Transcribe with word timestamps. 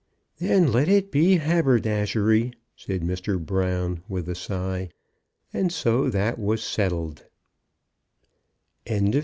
"Then 0.39 0.71
let 0.71 0.89
it 0.89 1.11
be 1.11 1.35
haberdashery," 1.37 2.53
said 2.75 3.03
Mr. 3.03 3.39
Brown, 3.39 4.01
with 4.09 4.27
a 4.29 4.33
sigh. 4.33 4.89
And 5.53 5.71
so 5.71 6.09
that 6.09 6.39
was 6.39 6.63
settled. 6.63 7.25